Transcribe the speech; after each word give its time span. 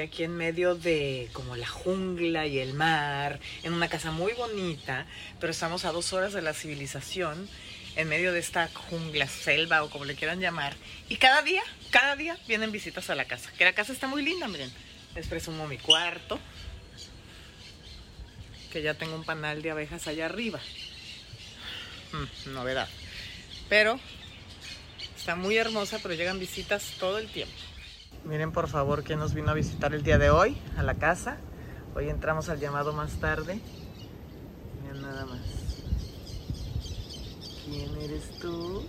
aquí 0.00 0.24
en 0.24 0.36
medio 0.36 0.74
de 0.74 1.28
como 1.32 1.56
la 1.56 1.66
jungla 1.66 2.46
y 2.46 2.58
el 2.58 2.74
mar, 2.74 3.40
en 3.62 3.72
una 3.72 3.88
casa 3.88 4.10
muy 4.10 4.32
bonita, 4.32 5.06
pero 5.40 5.50
estamos 5.50 5.84
a 5.84 5.92
dos 5.92 6.12
horas 6.12 6.32
de 6.32 6.42
la 6.42 6.54
civilización, 6.54 7.48
en 7.96 8.08
medio 8.08 8.32
de 8.32 8.38
esta 8.38 8.68
jungla, 8.68 9.26
selva 9.26 9.82
o 9.82 9.90
como 9.90 10.04
le 10.04 10.14
quieran 10.14 10.40
llamar. 10.40 10.74
Y 11.08 11.16
cada 11.16 11.42
día, 11.42 11.62
cada 11.90 12.16
día 12.16 12.38
vienen 12.46 12.72
visitas 12.72 13.10
a 13.10 13.14
la 13.14 13.24
casa, 13.26 13.50
que 13.56 13.64
la 13.64 13.72
casa 13.72 13.92
está 13.92 14.06
muy 14.06 14.22
linda, 14.22 14.48
miren. 14.48 14.70
Les 15.14 15.26
presumo 15.26 15.66
mi 15.66 15.78
cuarto, 15.78 16.38
que 18.72 18.82
ya 18.82 18.94
tengo 18.94 19.14
un 19.14 19.24
panal 19.24 19.62
de 19.62 19.70
abejas 19.70 20.06
allá 20.06 20.26
arriba. 20.26 20.60
Mm, 22.12 22.52
novedad. 22.52 22.88
Pero 23.68 23.98
está 25.16 25.34
muy 25.34 25.56
hermosa, 25.56 25.98
pero 26.02 26.14
llegan 26.14 26.38
visitas 26.38 26.94
todo 26.98 27.18
el 27.18 27.28
tiempo. 27.28 27.67
Miren 28.24 28.52
por 28.52 28.68
favor 28.68 29.04
quién 29.04 29.18
nos 29.18 29.34
vino 29.34 29.50
a 29.50 29.54
visitar 29.54 29.94
el 29.94 30.02
día 30.02 30.18
de 30.18 30.30
hoy 30.30 30.58
a 30.76 30.82
la 30.82 30.94
casa. 30.94 31.38
Hoy 31.94 32.08
entramos 32.08 32.48
al 32.48 32.60
llamado 32.60 32.92
más 32.92 33.12
tarde. 33.20 33.60
Miren 34.82 35.02
nada 35.02 35.24
más. 35.26 35.40
¿Quién 37.64 37.96
eres 37.96 38.38
tú? 38.38 38.86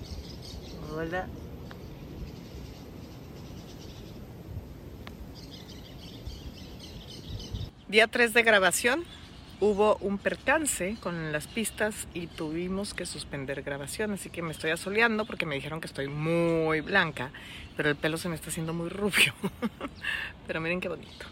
Hola. 0.95 1.27
Día 7.87 8.07
3 8.07 8.33
de 8.33 8.43
grabación 8.43 9.03
hubo 9.61 9.97
un 9.97 10.17
percance 10.17 10.95
con 11.01 11.31
las 11.31 11.47
pistas 11.47 12.07
y 12.13 12.27
tuvimos 12.27 12.93
que 12.93 13.05
suspender 13.05 13.61
grabación, 13.61 14.11
así 14.13 14.29
que 14.29 14.41
me 14.41 14.51
estoy 14.51 14.71
asoleando 14.71 15.25
porque 15.25 15.45
me 15.45 15.55
dijeron 15.55 15.81
que 15.81 15.87
estoy 15.87 16.07
muy 16.07 16.81
blanca, 16.81 17.31
pero 17.75 17.89
el 17.89 17.95
pelo 17.95 18.17
se 18.17 18.29
me 18.29 18.35
está 18.35 18.49
haciendo 18.49 18.73
muy 18.73 18.89
rubio. 18.89 19.33
pero 20.47 20.61
miren 20.61 20.79
qué 20.79 20.89
bonito. 20.89 21.25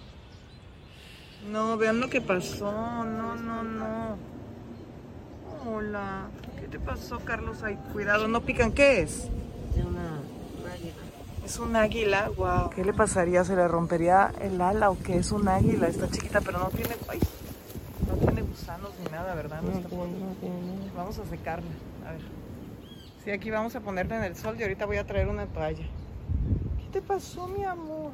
No, 1.51 1.77
vean 1.77 1.99
lo 1.99 2.09
que 2.09 2.19
pasó, 2.19 2.71
no, 3.05 3.35
no, 3.35 3.63
no. 3.63 4.17
Hola, 5.65 6.27
¿qué 6.59 6.67
te 6.67 6.79
pasó, 6.79 7.19
Carlos? 7.19 7.63
Ay, 7.63 7.77
cuidado, 7.93 8.27
no 8.27 8.41
pican, 8.41 8.73
¿qué 8.73 9.01
es? 9.01 9.29
Una, 9.75 10.17
águila. 10.73 10.93
Es 11.45 11.59
un 11.59 11.75
águila, 11.75 12.31
wow. 12.35 12.69
¿Qué 12.71 12.83
le 12.83 12.93
pasaría? 12.93 13.45
¿Se 13.45 13.55
le 13.55 13.67
rompería 13.67 14.33
el 14.41 14.59
ala 14.59 14.89
o 14.89 14.97
qué 15.01 15.17
es 15.17 15.31
un 15.31 15.47
águila? 15.47 15.87
Está 15.87 16.09
chiquita, 16.09 16.41
pero 16.41 16.59
no 16.59 16.69
tiene... 16.69 16.95
Ay, 17.07 17.19
no 17.19 17.25
tiene 17.25 17.36
gusanos 18.67 18.91
ni 18.99 19.09
nada, 19.11 19.33
¿verdad? 19.33 19.61
No 19.61 19.71
está- 19.71 19.87
Vamos 20.95 21.17
a 21.19 21.25
secarla. 21.25 21.69
A 22.05 22.11
ver. 22.11 22.21
Sí, 23.23 23.31
aquí 23.31 23.49
vamos 23.49 23.75
a 23.75 23.79
ponerla 23.79 24.17
en 24.17 24.23
el 24.25 24.35
sol 24.35 24.57
y 24.59 24.63
ahorita 24.63 24.85
voy 24.85 24.97
a 24.97 25.05
traer 25.07 25.29
una 25.29 25.45
toalla. 25.45 25.85
¿Qué 26.77 26.89
te 26.91 27.01
pasó, 27.01 27.47
mi 27.47 27.63
amor? 27.63 28.11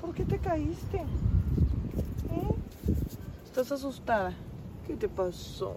¿Por 0.00 0.12
qué 0.12 0.24
te 0.24 0.38
caíste? 0.38 0.98
¿Eh? 0.98 2.54
¿Estás 3.44 3.70
asustada? 3.70 4.32
¿Qué 4.86 4.94
te 4.96 5.08
pasó? 5.08 5.76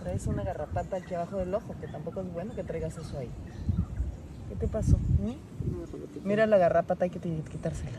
Traes 0.00 0.26
una 0.28 0.44
garrapata 0.44 0.98
aquí 0.98 1.14
abajo 1.14 1.38
del 1.38 1.52
ojo, 1.54 1.74
que 1.80 1.88
tampoco 1.88 2.20
es 2.20 2.32
bueno 2.32 2.54
que 2.54 2.62
traigas 2.62 2.96
eso 2.96 3.18
ahí. 3.18 3.30
¿Qué 4.48 4.54
te 4.54 4.68
pasó? 4.68 4.96
¿Eh? 5.24 5.36
Mira 6.22 6.46
la 6.46 6.58
garrapata, 6.58 7.04
hay 7.04 7.10
que 7.10 7.18
quitársela. 7.18 7.98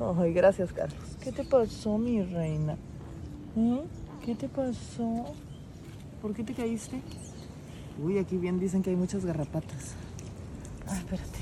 Ay, 0.00 0.32
gracias, 0.32 0.72
Carlos. 0.72 0.98
¿Qué 1.22 1.32
te 1.32 1.44
pasó, 1.44 1.98
mi 1.98 2.22
reina? 2.22 2.76
¿Eh? 3.56 3.82
¿Qué 4.24 4.34
te 4.34 4.48
pasó? 4.48 5.26
¿Por 6.20 6.34
qué 6.34 6.42
te 6.42 6.54
caíste? 6.54 7.00
Uy, 8.02 8.18
aquí 8.18 8.36
bien 8.36 8.58
dicen 8.58 8.82
que 8.82 8.90
hay 8.90 8.96
muchas 8.96 9.24
garrapatas. 9.24 9.94
Ah, 10.86 10.96
espérate. 10.96 11.38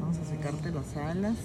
Vamos 0.00 0.18
a 0.18 0.24
secarte 0.24 0.70
las 0.70 0.96
alas. 0.96 1.36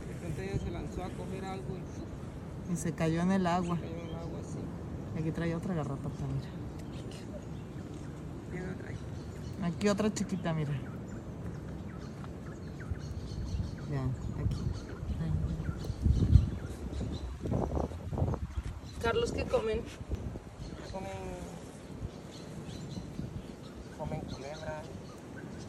De 0.00 0.12
repente 0.12 0.44
ella 0.44 0.58
se 0.62 0.70
lanzó 0.70 1.02
a 1.02 1.08
coger 1.10 1.44
algo 1.44 1.76
y. 1.76 2.72
Y 2.72 2.76
se 2.76 2.92
cayó 2.92 3.20
en 3.22 3.32
el 3.32 3.46
agua. 3.46 3.76
cayó 3.76 3.94
en 3.94 4.08
el 4.08 4.14
agua 4.14 4.40
así. 4.40 4.58
Y 5.16 5.18
aquí 5.20 5.30
trae 5.32 5.54
otra 5.54 5.74
garrapata, 5.74 6.26
mira. 6.26 6.48
¿Quién 8.50 8.66
la 8.66 8.74
trae? 8.74 8.94
Aquí 9.66 9.88
otra 9.88 10.12
chiquita, 10.12 10.52
mira. 10.52 10.70
Ya, 13.90 14.02
aquí. 14.42 14.56
Carlos, 19.02 19.32
¿qué 19.32 19.44
comen? 19.44 19.80
Comen. 20.92 21.10
Comen 23.98 24.20
culebra. 24.20 24.82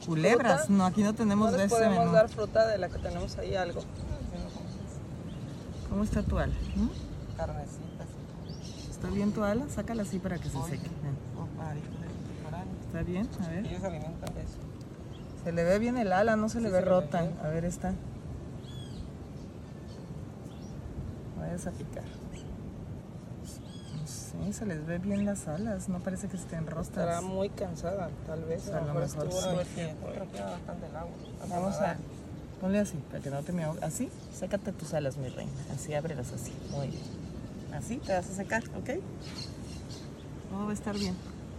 Culebras, 0.06 0.66
¿Fruta? 0.66 0.74
no, 0.78 0.86
aquí 0.86 1.04
no 1.04 1.14
tenemos 1.14 1.52
No 1.52 1.58
de 1.58 1.64
les 1.64 1.72
ese 1.72 1.76
podemos 1.76 2.00
menú. 2.00 2.12
dar 2.12 2.30
fruta 2.30 2.68
de 2.68 2.78
la 2.78 2.90
que 2.90 3.00
tenemos 3.00 3.38
ahí 3.38 3.56
algo. 3.56 3.82
¿Cómo 5.90 6.04
está 6.04 6.22
tu 6.24 6.38
ala? 6.38 6.54
¿Mm? 6.76 7.36
Carnecitas. 7.36 8.08
¿Está 8.92 9.08
bien 9.10 9.32
tu 9.32 9.44
ala? 9.44 9.68
Sácala 9.70 10.04
así 10.04 10.20
para 10.20 10.38
que 10.38 10.50
se 10.50 10.58
Oye. 10.58 10.78
seque. 10.78 10.90
¿Está 12.86 13.02
bien? 13.04 13.30
A 13.44 13.48
ver. 13.50 13.66
Ellos 13.66 13.84
alimentan 13.84 14.30
eso. 14.38 14.58
Se 15.44 15.52
le 15.52 15.64
ve 15.64 15.80
bien 15.80 15.98
el 15.98 16.12
ala, 16.12 16.36
no 16.36 16.50
se 16.50 16.60
le 16.60 16.70
ve 16.70 16.80
se 16.80 16.84
ve 16.84 16.90
rota. 16.90 17.30
A 17.44 17.48
ver, 17.48 17.66
está. 17.66 17.94
Vayas 21.40 21.68
a 21.68 21.72
picar. 21.72 22.04
Sí, 24.06 24.54
se 24.54 24.66
les 24.66 24.86
ve 24.86 25.00
bien 25.00 25.26
las 25.26 25.48
alas, 25.48 25.90
no 25.90 26.00
parece 26.00 26.28
que 26.28 26.38
estén 26.38 26.60
Estará 26.60 26.76
rostas. 26.76 27.24
muy 27.24 27.50
cansada, 27.50 28.10
tal 28.26 28.44
vez. 28.44 28.70
A 28.70 28.82
lo 28.82 28.94
mejor 28.94 29.32
sí. 29.66 29.82
Vamos 31.50 31.76
a... 31.76 31.98
Ponle 32.62 32.80
así, 32.80 32.98
para 33.10 33.22
que 33.22 33.30
no 33.30 33.42
te 33.44 33.52
me 33.52 33.64
ahogue. 33.64 33.80
¿Así? 33.84 34.10
Sécate 34.34 34.72
tus 34.72 34.94
alas, 34.94 35.18
mi 35.18 35.30
reina. 35.30 35.52
Así, 35.74 35.94
ábrelas 35.94 36.32
así. 36.34 36.52
Muy 36.72 36.88
bien. 36.88 37.04
Así 37.74 37.98
te 37.98 38.14
vas 38.14 38.30
a 38.30 38.34
secar, 38.34 38.64
¿ok? 38.76 39.00
Todo 40.50 40.66
va 40.66 40.72
a 40.72 40.74
estar 40.74 40.98
bien. 40.98 41.16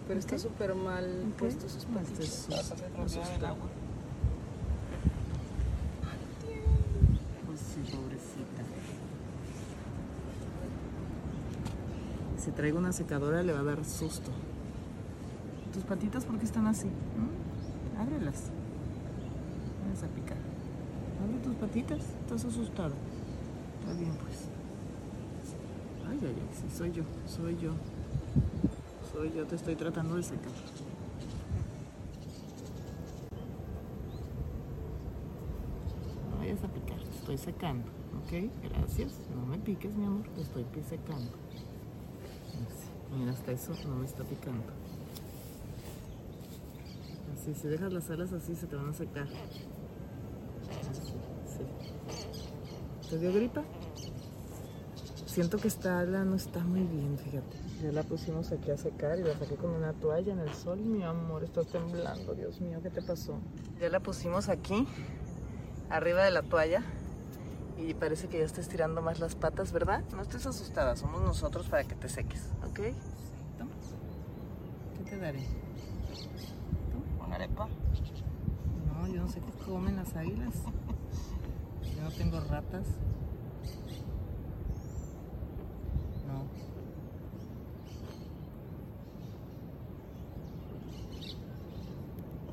Pero 0.08 0.20
está 0.20 0.38
súper 0.38 0.74
mal 0.74 1.04
Ok. 1.32 1.38
puesto 1.38 1.68
sus 1.68 1.84
hacer 1.84 2.88
propiedad 2.90 3.30
del 3.30 3.44
agua. 3.44 3.66
Pues 7.46 7.60
sí, 7.60 7.80
pobrecita. 7.94 8.62
Si 12.38 12.50
traigo 12.52 12.78
una 12.78 12.92
secadora 12.92 13.42
le 13.42 13.52
va 13.52 13.60
a 13.60 13.64
dar 13.64 13.84
susto. 13.84 14.30
¿Tus 15.74 15.84
patitas 15.84 16.24
por 16.24 16.38
qué 16.38 16.46
están 16.46 16.66
así? 16.66 16.86
¿Mm? 16.86 18.00
Ábrelas. 18.00 18.44
Vamos 19.84 20.02
a 20.02 20.06
picar. 20.06 20.38
Abre 21.22 21.38
tus 21.44 21.54
patitas. 21.56 22.00
Estás 22.22 22.46
asustado. 22.46 22.94
Está 23.80 23.92
bien, 23.92 24.12
pues. 24.22 24.48
Ay, 26.08 26.18
ay, 26.22 26.34
ay. 26.34 26.48
Sí, 26.54 26.74
soy 26.74 26.92
yo. 26.92 27.02
Soy 27.26 27.58
yo. 27.58 27.72
Yo. 29.24 29.44
Te 29.48 29.56
estoy 29.56 29.74
tratando 29.74 30.14
de 30.14 30.22
secar. 30.22 30.52
No 36.30 36.38
vayas 36.38 36.62
a 36.62 36.68
picar, 36.68 37.00
estoy 37.00 37.36
secando, 37.36 37.88
¿ok? 38.22 38.48
Gracias, 38.62 39.18
no 39.34 39.44
me 39.44 39.58
piques, 39.58 39.96
mi 39.96 40.04
amor, 40.04 40.24
te 40.36 40.42
estoy 40.42 40.64
secando. 40.88 41.32
Mira, 43.18 43.32
hasta 43.32 43.50
eso 43.50 43.72
no 43.88 43.96
me 43.96 44.06
está 44.06 44.22
picando. 44.22 44.62
Así, 47.34 47.54
si 47.54 47.66
dejas 47.66 47.92
las 47.92 48.08
alas 48.10 48.32
así, 48.32 48.54
se 48.54 48.68
te 48.68 48.76
van 48.76 48.90
a 48.90 48.94
secar. 48.94 49.26
Así, 50.90 51.12
sí. 51.44 53.10
¿Te 53.10 53.18
dio 53.18 53.32
gripa? 53.32 53.64
Siento 55.26 55.58
que 55.58 55.66
esta 55.66 55.98
ala 55.98 56.24
no 56.24 56.36
está 56.36 56.60
muy 56.60 56.84
bien, 56.84 57.18
fíjate. 57.18 57.67
Ya 57.82 57.92
la 57.92 58.02
pusimos 58.02 58.50
aquí 58.50 58.72
a 58.72 58.76
secar 58.76 59.18
y 59.20 59.22
la 59.22 59.38
saqué 59.38 59.54
con 59.54 59.70
una 59.70 59.92
toalla 59.92 60.32
en 60.32 60.40
el 60.40 60.52
sol. 60.52 60.80
Mi 60.80 61.04
amor, 61.04 61.44
estás 61.44 61.68
temblando, 61.68 62.34
Dios 62.34 62.60
mío, 62.60 62.80
¿qué 62.82 62.90
te 62.90 63.02
pasó? 63.02 63.38
Ya 63.80 63.88
la 63.88 64.00
pusimos 64.00 64.48
aquí 64.48 64.86
arriba 65.88 66.24
de 66.24 66.32
la 66.32 66.42
toalla 66.42 66.82
y 67.76 67.94
parece 67.94 68.28
que 68.28 68.38
ya 68.38 68.44
está 68.44 68.60
estirando 68.60 69.00
más 69.00 69.20
las 69.20 69.36
patas, 69.36 69.70
¿verdad? 69.72 70.02
No 70.12 70.22
estés 70.22 70.44
asustada, 70.46 70.96
somos 70.96 71.22
nosotros 71.22 71.68
para 71.68 71.84
que 71.84 71.94
te 71.94 72.08
seques, 72.08 72.50
¿ok? 72.68 72.80
Toma. 73.56 73.70
¿Qué 74.96 75.10
te 75.10 75.16
daré? 75.16 75.46
Una 77.24 77.36
arepa. 77.36 77.68
No, 78.88 79.06
yo 79.06 79.20
no 79.20 79.28
sé 79.28 79.40
qué 79.40 79.52
comen 79.64 79.94
las 79.96 80.16
águilas. 80.16 80.54
Yo 81.96 82.04
no 82.04 82.10
tengo 82.12 82.40
ratas. 82.40 82.86
No. 86.28 86.44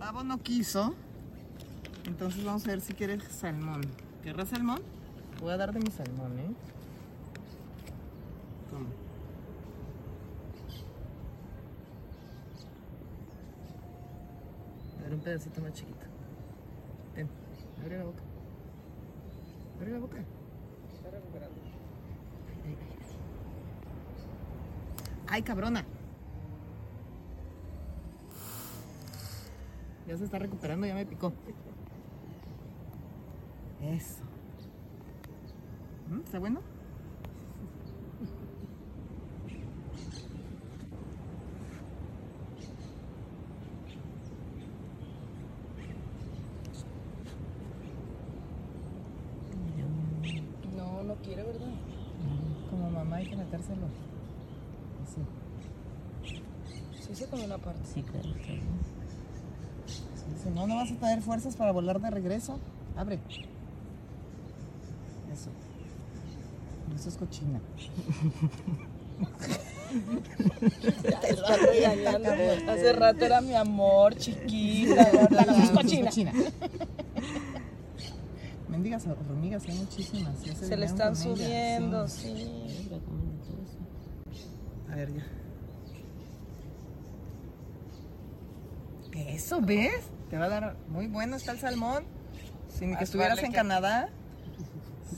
Pavo 0.06 0.24
no 0.24 0.38
quiso. 0.38 0.94
Entonces 2.06 2.46
vamos 2.46 2.64
a 2.66 2.68
ver 2.68 2.80
si 2.80 2.94
quiere 2.94 3.20
salmón. 3.22 3.82
¿Querrás 4.22 4.50
salmón? 4.50 4.80
Voy 5.42 5.52
a 5.52 5.58
dar 5.58 5.74
de 5.74 5.80
mi 5.80 5.90
salmón, 5.90 6.38
¿eh? 6.38 6.52
Toma. 8.70 8.90
A 15.00 15.02
ver, 15.02 15.14
un 15.16 15.20
pedacito 15.22 15.60
más 15.60 15.74
chiquito. 15.74 16.06
Ten, 17.16 17.28
abre 17.82 17.98
la 17.98 18.04
boca. 18.04 18.22
Abre 19.78 19.92
la 19.92 19.98
boca. 19.98 20.18
Está 20.94 21.10
recuperando. 21.10 21.56
¡Ay, 25.28 25.42
cabrona! 25.42 25.84
Ya 30.08 30.16
se 30.18 30.26
está 30.26 30.38
recuperando, 30.38 30.86
ya 30.86 30.94
me 30.94 31.06
picó. 31.06 31.34
Eso. 33.82 34.24
¿Mm? 36.10 36.20
¿Está 36.20 36.40
bueno? 36.40 36.62
No, 50.78 51.04
no 51.04 51.16
quiere, 51.16 51.44
¿verdad? 51.44 51.68
Como 52.70 52.92
mamá 52.92 53.16
hay 53.18 53.28
que 53.28 53.36
metérselo. 53.36 53.88
Así. 55.04 55.22
Sí 57.02 57.16
se 57.16 57.28
comió 57.28 57.46
una 57.46 57.58
parte. 57.58 57.82
Sí, 57.86 58.04
claro, 58.04 58.30
claro. 58.44 58.62
Si 60.46 60.52
no, 60.52 60.68
no 60.68 60.76
vas 60.76 60.92
a 60.92 60.96
tener 60.96 61.24
fuerzas 61.24 61.56
para 61.56 61.72
volar 61.72 62.00
de 62.00 62.12
regreso. 62.12 62.60
Abre. 62.96 63.16
Eso. 65.34 65.50
Eso 66.96 67.10
es 67.10 67.18
cochina. 67.18 67.60
Te 71.22 71.30
está 71.32 71.58
regañando. 71.58 72.30
Hace 72.72 72.94
rato 72.94 73.26
era 73.26 73.42
mi 73.42 73.56
amor, 73.56 74.16
chiquita. 74.18 75.02
ahora 75.02 75.64
es 75.64 75.72
cochina. 75.72 76.12
Mendigas 78.70 79.08
hormigas, 79.08 79.64
hay 79.68 79.80
muchísimas. 79.80 80.44
ya 80.44 80.54
Se 80.54 80.78
le 80.78 80.86
están 80.86 81.16
subiendo, 81.16 82.08
sí. 82.08 82.36
sí. 82.68 82.92
A 84.92 84.96
ver, 84.96 85.12
ya. 85.12 85.26
Eso, 89.32 89.60
¿ves? 89.60 90.12
Te 90.30 90.38
va 90.38 90.46
a 90.46 90.50
dar 90.50 90.76
muy 90.90 91.08
bueno 91.08 91.36
está 91.36 91.52
el 91.52 91.60
salmón. 91.60 92.04
Sin 92.70 92.90
que 92.90 92.94
Más 92.96 93.04
estuvieras 93.04 93.36
vale 93.38 93.46
en 93.48 93.52
que- 93.52 93.58
Canadá. 93.58 94.10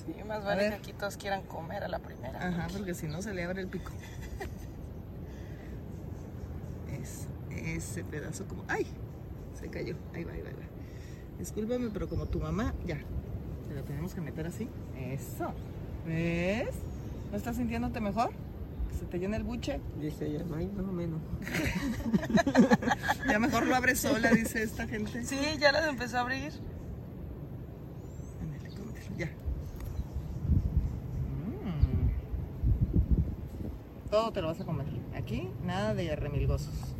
Sí, 0.05 0.13
más 0.25 0.43
vale 0.43 0.69
que 0.69 0.75
aquí 0.75 0.93
todos 0.93 1.17
quieran 1.17 1.43
comer 1.43 1.83
a 1.83 1.87
la 1.87 1.99
primera. 1.99 2.45
Ajá, 2.45 2.67
porque 2.71 2.93
si 2.93 3.07
no 3.07 3.21
se 3.21 3.33
le 3.33 3.43
abre 3.43 3.61
el 3.61 3.67
pico. 3.67 3.91
Eso, 7.01 7.27
ese 7.49 8.03
pedazo 8.03 8.45
como. 8.47 8.63
¡Ay! 8.67 8.85
Se 9.59 9.69
cayó. 9.69 9.95
Ahí 10.13 10.23
va, 10.23 10.33
ahí 10.33 10.41
va, 10.41 10.49
ahí 10.49 10.55
va. 10.55 11.39
Discúlpame, 11.39 11.89
pero 11.91 12.07
como 12.09 12.25
tu 12.25 12.39
mamá, 12.39 12.73
ya. 12.85 12.97
Se 13.67 13.73
lo 13.73 13.83
tenemos 13.83 14.13
que 14.13 14.21
meter 14.21 14.47
así. 14.47 14.69
Eso. 14.97 15.53
¿Ves? 16.05 16.75
¿No 17.31 17.37
estás 17.37 17.57
sintiéndote 17.57 17.99
mejor? 17.99 18.31
¿Que 18.89 18.95
se 18.95 19.05
te 19.05 19.19
llena 19.19 19.37
el 19.37 19.43
buche? 19.43 19.79
Dice 19.99 20.27
ella, 20.27 20.43
no 20.47 20.55
hay 20.55 20.67
más 20.67 20.85
o 20.85 20.91
menos. 20.91 21.21
Ya 23.27 23.39
mejor 23.39 23.67
lo 23.67 23.75
abre 23.75 23.93
sola, 23.95 24.31
dice 24.31 24.63
esta 24.63 24.87
gente. 24.87 25.23
Sí, 25.25 25.37
ya 25.59 25.73
las 25.73 25.87
empezó 25.87 26.17
a 26.17 26.21
abrir. 26.21 26.53
Ya. 29.17 29.25
Mm. 31.65 32.09
Todo 34.09 34.31
te 34.31 34.41
lo 34.41 34.47
vas 34.47 34.61
a 34.61 34.65
comer. 34.65 34.85
Aquí 35.13 35.49
nada 35.65 35.93
de 35.93 36.15
remilgosos. 36.15 36.95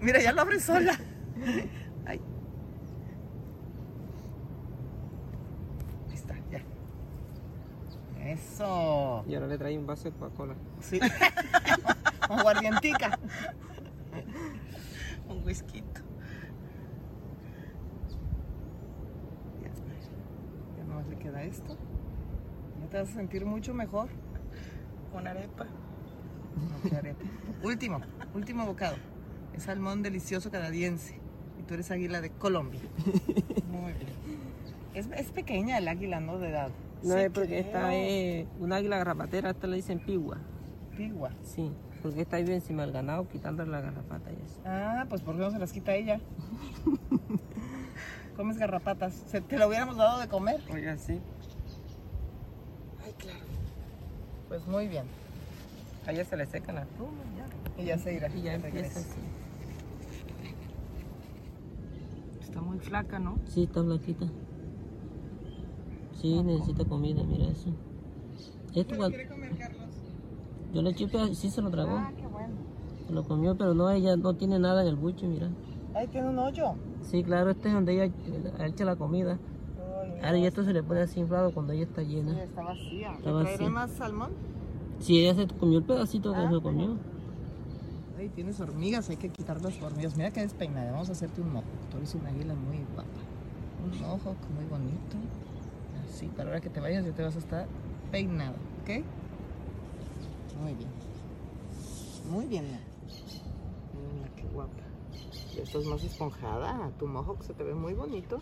Mira, 0.00 0.20
ya 0.20 0.32
lo 0.32 0.42
abre 0.42 0.60
sola. 0.60 0.98
Ay. 2.06 2.20
Ahí 6.08 6.14
está, 6.14 6.34
ya. 6.50 6.62
Eso. 8.24 9.15
Y 9.28 9.34
ahora 9.34 9.48
le 9.48 9.58
trae 9.58 9.76
un 9.76 9.86
vaso 9.86 10.04
de 10.04 10.12
Coca-Cola. 10.12 10.54
Sí. 10.80 11.00
Con 12.28 12.42
guardiantica. 12.42 13.18
Un 15.28 15.44
whisky. 15.44 15.82
Ya, 19.62 19.70
ya 20.76 20.84
nomás 20.84 21.08
le 21.08 21.16
queda 21.16 21.42
esto. 21.42 21.76
Ya 22.80 22.88
te 22.88 22.98
vas 22.98 23.10
a 23.10 23.14
sentir 23.14 23.44
mucho 23.44 23.74
mejor. 23.74 24.08
Una 25.12 25.30
arepa. 25.30 25.64
No, 25.64 26.88
qué 26.88 26.96
arepa. 26.96 27.24
último, 27.64 28.00
último 28.34 28.64
bocado. 28.64 28.96
Es 29.54 29.64
salmón 29.64 30.02
delicioso 30.02 30.52
canadiense. 30.52 31.18
Y 31.58 31.64
tú 31.64 31.74
eres 31.74 31.90
águila 31.90 32.20
de 32.20 32.30
Colombia. 32.30 32.80
Muy 33.70 33.92
bien. 33.92 34.06
Es, 34.94 35.08
es 35.08 35.32
pequeña 35.32 35.78
el 35.78 35.88
águila, 35.88 36.20
¿no? 36.20 36.38
De 36.38 36.50
edad. 36.50 36.70
No 37.02 37.14
Sí, 37.14 37.20
es 37.20 37.30
porque 37.30 37.58
esta 37.58 37.86
creo. 37.88 37.90
es 37.90 38.46
una 38.58 38.76
águila 38.76 38.98
garrapatera, 38.98 39.50
esta 39.50 39.66
le 39.66 39.76
dicen 39.76 39.98
pigua. 40.00 40.38
Pigua. 40.96 41.30
Sí, 41.42 41.70
porque 42.02 42.22
esta 42.22 42.38
vive 42.38 42.54
encima 42.54 42.82
del 42.82 42.92
ganado 42.92 43.28
quitándole 43.28 43.70
la 43.70 43.80
garrapata 43.80 44.30
y 44.32 44.36
eso. 44.36 44.60
Ah, 44.64 45.04
pues 45.08 45.20
por 45.22 45.34
qué 45.36 45.42
no 45.42 45.50
se 45.50 45.58
las 45.58 45.72
quita 45.72 45.94
ella. 45.94 46.20
Comes 48.36 48.58
garrapatas. 48.58 49.14
Se, 49.28 49.40
te 49.40 49.56
lo 49.58 49.68
hubiéramos 49.68 49.96
dado 49.96 50.20
de 50.20 50.28
comer. 50.28 50.60
Oiga, 50.72 50.96
sí. 50.98 51.20
Ay, 53.04 53.12
claro. 53.18 53.38
Pues 54.48 54.66
muy 54.66 54.88
bien. 54.88 55.04
A 56.06 56.12
ella 56.12 56.24
se 56.24 56.36
le 56.36 56.46
seca 56.46 56.72
la 56.72 56.84
pluma 56.84 57.12
ya. 57.36 57.82
Y 57.82 57.86
ya 57.86 57.98
se 57.98 58.14
irá. 58.14 58.28
Y 58.28 58.42
ya 58.42 58.52
regresa. 58.58 59.00
empieza 59.00 59.00
así. 59.00 59.20
Está 62.40 62.60
muy 62.60 62.78
flaca, 62.78 63.18
¿no? 63.18 63.38
Sí, 63.48 63.64
está 63.64 63.82
flaquita. 63.82 64.26
Sí, 66.20 66.42
necesita 66.42 66.84
comida, 66.84 67.22
mira 67.24 67.46
eso. 67.46 67.70
Esto 68.74 68.96
cual- 68.96 69.12
comer, 69.28 69.56
Carlos? 69.58 69.88
yo 70.74 70.82
le 70.82 70.94
chupé, 70.94 71.34
sí 71.34 71.50
se 71.50 71.62
lo 71.62 71.70
tragó. 71.70 71.96
Ah, 71.96 72.12
qué 72.16 72.26
bueno. 72.26 72.54
Se 73.06 73.12
lo 73.12 73.22
comió, 73.24 73.56
pero 73.56 73.74
no, 73.74 73.88
ella 73.90 74.16
no 74.16 74.34
tiene 74.34 74.58
nada 74.58 74.82
en 74.82 74.88
el 74.88 74.96
buche, 74.96 75.26
mira. 75.26 75.48
Ay, 75.94 76.08
tiene 76.08 76.28
un 76.28 76.38
hoyo. 76.38 76.72
Sí, 77.02 77.22
claro, 77.22 77.50
este 77.50 77.68
es 77.68 77.74
donde 77.74 77.92
ella 77.94 78.04
eh, 78.06 78.52
echa 78.66 78.84
la 78.84 78.96
comida. 78.96 79.38
Ay. 80.02 80.10
Ahora, 80.22 80.38
y 80.38 80.46
esto 80.46 80.64
se 80.64 80.72
le 80.72 80.82
pone 80.82 81.00
así 81.00 81.20
inflado 81.20 81.52
cuando 81.54 81.72
ella 81.72 81.84
está 81.84 82.02
Sí, 82.02 82.08
llena. 82.08 82.42
está 82.42 82.62
vacía. 82.62 83.12
Está 83.12 83.30
¿Le 83.32 83.42
traeré 83.44 83.68
más 83.70 83.90
salmón? 83.92 84.30
Sí, 84.98 85.20
ella 85.20 85.34
se 85.34 85.46
comió 85.54 85.78
el 85.78 85.84
pedacito 85.84 86.32
que 86.32 86.38
Ah, 86.38 86.50
se 86.50 86.60
comió. 86.60 86.96
Ay, 88.18 88.28
tienes 88.30 88.58
hormigas, 88.60 89.08
hay 89.10 89.16
que 89.16 89.28
quitar 89.28 89.60
las 89.62 89.80
hormigas. 89.80 90.16
Mira 90.16 90.30
que 90.32 90.40
despeinada, 90.40 90.92
vamos 90.92 91.08
a 91.10 91.12
hacerte 91.12 91.40
un 91.42 91.52
mojo. 91.52 91.66
Tú 91.90 91.98
eres 91.98 92.14
una 92.14 92.28
águila 92.30 92.54
muy 92.54 92.78
guapa. 92.94 93.10
Un 93.84 94.00
mojo 94.00 94.34
muy 94.54 94.64
bonito. 94.68 95.16
Así, 96.08 96.26
para 96.28 96.48
ahora 96.48 96.60
que 96.60 96.70
te 96.70 96.80
vayas 96.80 97.04
ya 97.04 97.12
te 97.12 97.22
vas 97.22 97.36
a 97.36 97.38
estar 97.38 97.66
peinado, 98.10 98.54
¿ok? 98.82 99.04
Muy 100.62 100.74
bien. 100.74 100.90
Muy 102.30 102.46
bien. 102.46 102.64
Mira, 102.64 104.28
qué 104.36 104.44
guapa. 104.52 104.82
Ya 105.54 105.62
estás 105.62 105.84
más 105.84 106.02
esponjada. 106.02 106.90
Tu 106.98 107.06
mohawk 107.06 107.42
se 107.42 107.54
te 107.54 107.64
ve 107.64 107.74
muy 107.74 107.94
bonito. 107.94 108.38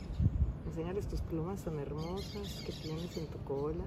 Enséñales 0.66 1.06
tus 1.06 1.20
plumas 1.20 1.62
tan 1.62 1.78
hermosas 1.78 2.62
que 2.64 2.72
tienes 2.72 3.16
en 3.16 3.26
tu 3.26 3.38
cola. 3.44 3.84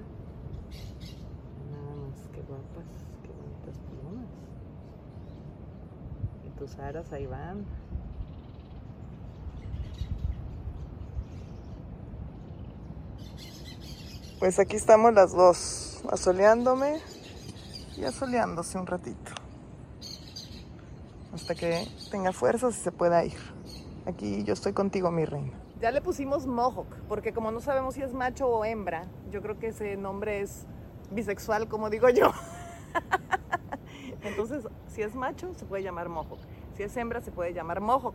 Nada 1.70 1.96
más, 1.96 2.28
qué 2.32 2.42
guapas, 2.42 2.86
qué 3.22 3.30
bonitas 3.32 3.78
plumas. 3.88 4.28
Y 6.46 6.58
tus 6.58 6.78
aras 6.78 7.12
ahí 7.12 7.26
van. 7.26 7.64
Pues 14.38 14.60
aquí 14.60 14.76
estamos 14.76 15.12
las 15.14 15.32
dos, 15.32 16.00
asoleándome 16.12 17.00
y 17.96 18.04
asoleándose 18.04 18.78
un 18.78 18.86
ratito. 18.86 19.32
Hasta 21.34 21.56
que 21.56 21.84
tenga 22.12 22.32
fuerzas 22.32 22.76
y 22.76 22.80
se 22.80 22.92
pueda 22.92 23.24
ir. 23.24 23.38
Aquí 24.06 24.44
yo 24.44 24.52
estoy 24.52 24.72
contigo, 24.74 25.10
mi 25.10 25.24
reina. 25.24 25.58
Ya 25.80 25.90
le 25.90 26.00
pusimos 26.00 26.46
mohawk, 26.46 26.86
porque 27.08 27.32
como 27.32 27.50
no 27.50 27.60
sabemos 27.60 27.96
si 27.96 28.02
es 28.02 28.14
macho 28.14 28.46
o 28.46 28.64
hembra, 28.64 29.08
yo 29.32 29.42
creo 29.42 29.58
que 29.58 29.68
ese 29.68 29.96
nombre 29.96 30.40
es 30.40 30.66
bisexual, 31.10 31.66
como 31.66 31.90
digo 31.90 32.08
yo. 32.08 32.30
Entonces, 34.22 34.68
si 34.86 35.02
es 35.02 35.16
macho, 35.16 35.52
se 35.54 35.64
puede 35.64 35.82
llamar 35.82 36.08
mohawk. 36.08 36.38
Si 36.76 36.84
es 36.84 36.96
hembra, 36.96 37.20
se 37.22 37.32
puede 37.32 37.54
llamar 37.54 37.80
mohawk. 37.80 38.14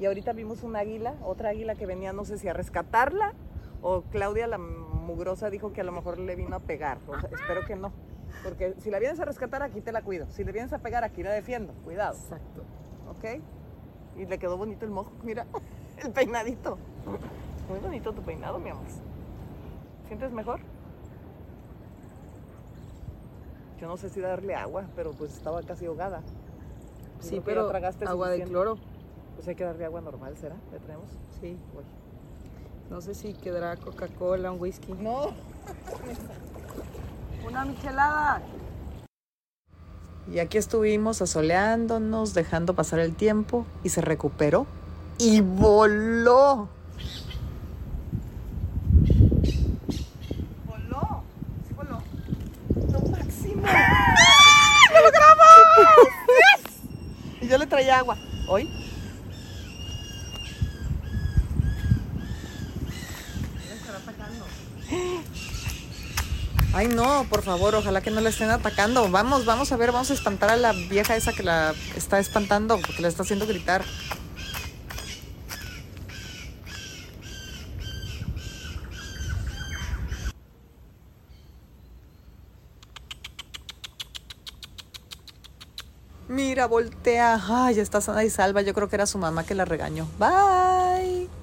Y 0.00 0.06
ahorita 0.06 0.32
vimos 0.32 0.64
una 0.64 0.80
águila, 0.80 1.14
otra 1.24 1.50
águila 1.50 1.76
que 1.76 1.86
venía, 1.86 2.12
no 2.12 2.24
sé 2.24 2.36
si 2.36 2.48
a 2.48 2.52
rescatarla, 2.52 3.34
o 3.80 4.02
Claudia, 4.10 4.48
la 4.48 4.58
mugrosa, 5.02 5.50
dijo 5.50 5.72
que 5.72 5.82
a 5.82 5.84
lo 5.84 5.92
mejor 5.92 6.18
le 6.18 6.34
vino 6.36 6.56
a 6.56 6.60
pegar. 6.60 6.98
O 7.06 7.18
sea, 7.20 7.28
espero 7.30 7.64
que 7.66 7.76
no. 7.76 7.92
Porque 8.42 8.74
si 8.78 8.90
la 8.90 8.98
vienes 8.98 9.20
a 9.20 9.24
rescatar, 9.24 9.62
aquí 9.62 9.80
te 9.80 9.92
la 9.92 10.02
cuido. 10.02 10.26
Si 10.30 10.44
le 10.44 10.52
vienes 10.52 10.72
a 10.72 10.78
pegar, 10.78 11.04
aquí 11.04 11.22
la 11.22 11.32
defiendo. 11.32 11.72
Cuidado. 11.84 12.14
Exacto. 12.14 12.62
¿Ok? 13.10 13.40
Y 14.16 14.26
le 14.26 14.38
quedó 14.38 14.56
bonito 14.56 14.84
el 14.84 14.90
mohawk, 14.90 15.22
mira, 15.22 15.46
el 16.02 16.10
peinadito. 16.12 16.78
Muy 17.68 17.78
bonito 17.78 18.12
tu 18.12 18.22
peinado, 18.22 18.58
mi 18.58 18.70
amor. 18.70 18.84
sientes 20.06 20.32
mejor? 20.32 20.60
Yo 23.80 23.88
no 23.88 23.96
sé 23.96 24.08
si 24.10 24.20
darle 24.20 24.54
agua, 24.54 24.84
pero 24.94 25.12
pues 25.12 25.34
estaba 25.34 25.62
casi 25.62 25.86
ahogada. 25.86 26.22
Sí, 27.20 27.40
pero 27.44 27.68
tragaste 27.68 28.04
agua 28.04 28.30
de 28.30 28.42
cloro. 28.44 28.78
Pues 29.34 29.48
hay 29.48 29.54
que 29.54 29.64
darle 29.64 29.84
agua 29.84 30.00
normal, 30.00 30.36
¿será? 30.36 30.56
¿Le 30.72 30.78
traemos? 30.78 31.08
Sí. 31.40 31.56
Uy. 31.76 31.84
No 32.92 33.00
sé 33.00 33.14
si 33.14 33.32
quedará 33.32 33.74
Coca-Cola, 33.78 34.52
un 34.52 34.60
whisky. 34.60 34.92
No. 34.92 35.30
Una 37.48 37.64
michelada. 37.64 38.42
Y 40.30 40.38
aquí 40.38 40.58
estuvimos 40.58 41.22
asoleándonos, 41.22 42.34
dejando 42.34 42.74
pasar 42.74 42.98
el 42.98 43.16
tiempo 43.16 43.64
y 43.82 43.88
se 43.88 44.02
recuperó 44.02 44.66
y 45.16 45.40
voló. 45.40 46.68
Voló, 50.66 51.24
sí 51.66 51.74
voló. 51.74 52.02
Lo 52.92 53.00
máximo. 53.08 53.62
¡Lo 54.92 55.00
logramos! 55.00 55.46
Y 57.40 57.48
yo 57.48 57.56
le 57.56 57.66
traía 57.66 57.98
agua. 58.00 58.18
¿Hoy? 58.48 58.81
Ay, 66.74 66.88
no, 66.88 67.26
por 67.28 67.42
favor, 67.42 67.74
ojalá 67.74 68.00
que 68.00 68.10
no 68.10 68.20
la 68.20 68.30
estén 68.30 68.48
atacando. 68.50 69.10
Vamos, 69.10 69.44
vamos 69.44 69.70
a 69.72 69.76
ver, 69.76 69.92
vamos 69.92 70.10
a 70.10 70.14
espantar 70.14 70.50
a 70.50 70.56
la 70.56 70.72
vieja 70.72 71.16
esa 71.16 71.32
que 71.32 71.42
la 71.42 71.74
está 71.96 72.18
espantando, 72.18 72.78
porque 72.78 73.02
la 73.02 73.08
está 73.08 73.24
haciendo 73.24 73.46
gritar. 73.46 73.84
Mira, 86.28 86.66
voltea. 86.66 87.38
Ay, 87.46 87.74
ya 87.74 87.82
está 87.82 88.00
sana 88.00 88.24
y 88.24 88.30
salva. 88.30 88.62
Yo 88.62 88.72
creo 88.72 88.88
que 88.88 88.96
era 88.96 89.04
su 89.06 89.18
mamá 89.18 89.44
que 89.44 89.54
la 89.54 89.66
regañó. 89.66 90.08
Bye. 90.18 91.41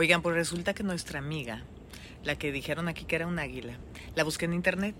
Oigan, 0.00 0.22
pues 0.22 0.34
resulta 0.34 0.72
que 0.72 0.82
nuestra 0.82 1.18
amiga, 1.18 1.62
la 2.24 2.34
que 2.34 2.52
dijeron 2.52 2.88
aquí 2.88 3.04
que 3.04 3.16
era 3.16 3.26
un 3.26 3.38
águila, 3.38 3.74
la 4.14 4.24
busqué 4.24 4.46
en 4.46 4.54
internet 4.54 4.96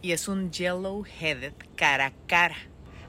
y 0.00 0.12
es 0.12 0.26
un 0.26 0.50
yellow 0.52 1.04
headed 1.20 1.52
cara 1.76 2.06
a 2.06 2.12
cara. 2.26 2.56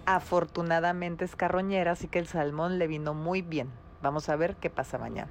Afortunadamente 0.05 1.23
es 1.23 1.37
carroñera, 1.37 1.93
así 1.93 2.09
que 2.09 2.19
el 2.19 2.27
salmón 2.27 2.77
le 2.77 2.87
vino 2.87 3.13
muy 3.13 3.41
bien. 3.41 3.69
Vamos 4.01 4.27
a 4.27 4.35
ver 4.35 4.57
qué 4.57 4.69
pasa 4.69 4.97
mañana. 4.97 5.29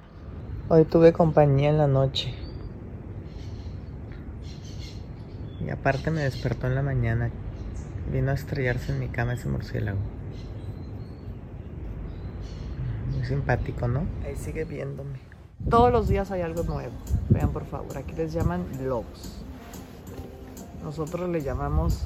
Hoy 0.67 0.83
tuve 0.83 1.13
compañía 1.13 1.69
en 1.69 1.77
la 1.77 1.85
noche. 1.85 2.33
Y 5.63 5.69
aparte 5.69 6.09
me 6.09 6.23
despertó 6.23 6.65
en 6.65 6.73
la 6.73 6.81
mañana. 6.81 7.29
Vino 8.11 8.31
a 8.31 8.33
estrellarse 8.33 8.93
en 8.93 8.99
mi 8.99 9.09
cama 9.09 9.33
ese 9.33 9.47
murciélago. 9.47 9.99
Muy 13.15 13.27
simpático, 13.27 13.87
¿no? 13.87 14.07
Ahí 14.25 14.35
sigue 14.35 14.65
viéndome. 14.65 15.28
Todos 15.67 15.91
los 15.91 16.07
días 16.07 16.31
hay 16.31 16.41
algo 16.41 16.63
nuevo. 16.63 16.93
Vean 17.29 17.51
por 17.51 17.65
favor, 17.65 17.97
aquí 17.97 18.13
les 18.13 18.33
llaman 18.33 18.65
lobos. 18.81 19.43
Nosotros 20.83 21.29
le 21.29 21.41
llamamos. 21.41 22.05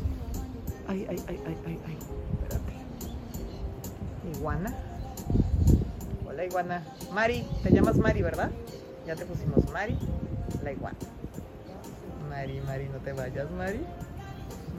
Ay, 0.88 1.06
ay, 1.10 1.24
ay, 1.28 1.40
ay, 1.46 1.58
ay, 1.66 1.80
ay. 1.86 1.98
Espérate. 2.42 2.74
Iguana. 4.38 4.76
Hola, 6.28 6.46
iguana. 6.46 6.84
Mari, 7.14 7.48
te 7.62 7.72
llamas 7.72 7.98
Mari, 7.98 8.22
¿verdad? 8.22 8.52
Ya 9.08 9.16
te 9.16 9.26
pusimos 9.26 9.70
Mari, 9.72 9.98
la 10.62 10.72
iguana. 10.74 10.98
Mari, 12.30 12.60
Mari, 12.62 12.90
no 12.90 12.98
te 12.98 13.14
vayas, 13.14 13.50
Mari. 13.52 13.80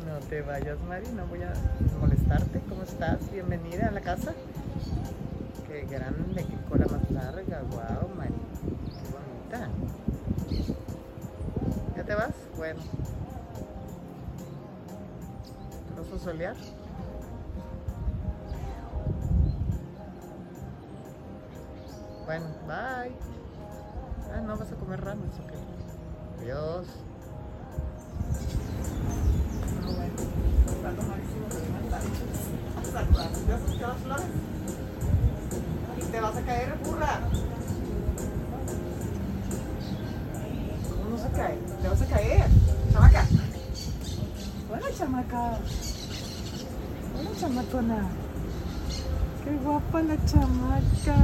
No 0.04 0.18
te 0.28 0.42
vayas, 0.42 0.78
Mari, 0.86 1.06
no 1.16 1.26
voy 1.26 1.42
a 1.42 1.54
molestarte. 2.00 2.60
¿Cómo 2.68 2.82
estás? 2.82 3.18
Bienvenida 3.32 3.86
a 3.88 3.92
la 3.92 4.02
casa. 4.02 4.34
Qué 5.66 5.86
grande, 5.88 6.44
qué 6.44 6.68
cola 6.68 6.86
más 6.90 7.10
larga. 7.10 7.62
Wow, 7.70 8.14
Mari. 8.14 8.43
Qué 8.64 9.10
bonita. 9.12 9.68
¿Ya 11.96 12.04
te 12.04 12.14
vas? 12.14 12.34
Bueno. 12.56 12.80
¿Te 15.94 16.00
vas 16.00 16.12
a 16.12 16.24
solear? 16.24 16.56
Bueno, 22.24 22.46
bye. 22.66 23.12
Ah, 24.32 24.40
no 24.40 24.56
vas 24.56 24.72
a 24.72 24.74
comer 24.76 25.00
ramas, 25.04 25.28
ok. 25.44 25.52
Adiós. 26.40 26.86
Y 35.96 36.02
te 36.10 36.20
vas 36.20 36.36
a 36.36 36.42
caer, 36.42 36.78
burra. 36.82 37.20
¿Cómo 41.34 41.48
no 41.48 41.56
se 41.56 41.56
cae? 41.56 41.58
Te 41.82 41.88
vas 41.88 42.02
a 42.02 42.06
caer. 42.06 42.46
Chamaca. 42.92 43.26
Hola, 44.70 44.86
chamaca. 44.96 45.58
Hola, 47.18 47.30
chamacona. 47.40 48.08
Qué 49.42 49.50
guapa 49.64 50.02
la 50.02 50.16
chamaca. 50.26 51.16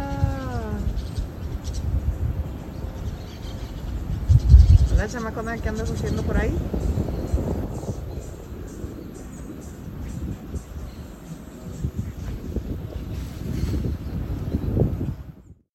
Hola, 4.93 5.09
chamacona, 5.09 5.59
¿qué 5.59 5.69
andas 5.69 5.91
haciendo 5.91 6.23
por 6.23 6.37
ahí? 6.37 6.59